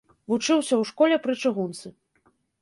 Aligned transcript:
Вучыўся 0.31 0.73
ў 0.77 0.91
школе 0.91 1.19
пры 1.27 1.37
чыгунцы. 1.45 1.93